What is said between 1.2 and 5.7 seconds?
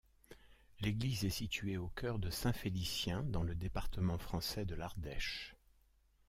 est située au cœur de Saint-Félicien, dans le département français de l'Ardèche.